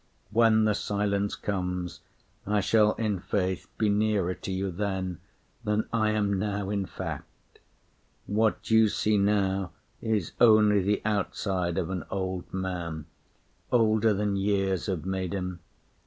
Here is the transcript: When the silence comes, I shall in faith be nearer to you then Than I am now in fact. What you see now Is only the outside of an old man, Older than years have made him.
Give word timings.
When 0.31 0.65
the 0.65 0.73
silence 0.73 1.35
comes, 1.35 1.99
I 2.47 2.59
shall 2.59 2.93
in 2.93 3.19
faith 3.19 3.67
be 3.77 3.87
nearer 3.87 4.33
to 4.33 4.51
you 4.51 4.71
then 4.71 5.19
Than 5.63 5.85
I 5.93 6.09
am 6.09 6.39
now 6.39 6.71
in 6.71 6.87
fact. 6.87 7.59
What 8.25 8.71
you 8.71 8.87
see 8.89 9.19
now 9.19 9.73
Is 10.01 10.31
only 10.41 10.81
the 10.81 11.03
outside 11.05 11.77
of 11.77 11.91
an 11.91 12.03
old 12.09 12.51
man, 12.51 13.05
Older 13.71 14.11
than 14.11 14.35
years 14.37 14.87
have 14.87 15.05
made 15.05 15.33
him. 15.33 15.59